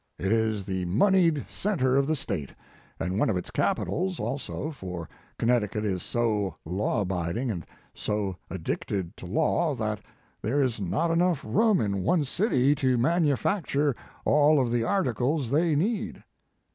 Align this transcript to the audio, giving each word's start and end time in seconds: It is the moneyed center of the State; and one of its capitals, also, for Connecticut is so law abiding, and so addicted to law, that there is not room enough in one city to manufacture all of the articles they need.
It 0.17 0.31
is 0.31 0.65
the 0.65 0.83
moneyed 0.85 1.45
center 1.47 1.95
of 1.95 2.07
the 2.07 2.15
State; 2.15 2.53
and 2.99 3.19
one 3.19 3.29
of 3.29 3.37
its 3.37 3.51
capitals, 3.51 4.19
also, 4.19 4.71
for 4.71 5.07
Connecticut 5.37 5.85
is 5.85 6.01
so 6.01 6.55
law 6.65 7.01
abiding, 7.01 7.51
and 7.51 7.67
so 7.93 8.35
addicted 8.49 9.15
to 9.17 9.27
law, 9.27 9.75
that 9.75 9.99
there 10.41 10.59
is 10.59 10.81
not 10.81 11.11
room 11.43 11.79
enough 11.79 11.85
in 11.85 12.01
one 12.03 12.25
city 12.25 12.73
to 12.73 12.97
manufacture 12.97 13.95
all 14.25 14.59
of 14.59 14.71
the 14.71 14.83
articles 14.83 15.51
they 15.51 15.75
need. 15.75 16.23